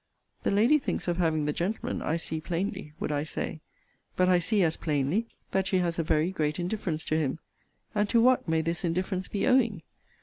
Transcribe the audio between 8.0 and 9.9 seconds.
to what may this indifference be owing?